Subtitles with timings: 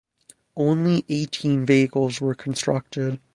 [0.57, 3.19] Only eighteen vehicles were constructed.